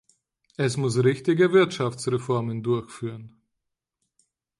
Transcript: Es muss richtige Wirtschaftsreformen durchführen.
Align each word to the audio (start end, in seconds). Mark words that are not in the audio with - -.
Es 0.57 0.77
muss 0.77 0.97
richtige 1.03 1.51
Wirtschaftsreformen 1.53 2.63
durchführen. 2.63 3.39